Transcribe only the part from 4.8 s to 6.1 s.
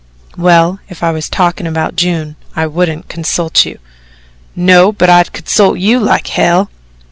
but I'd consult you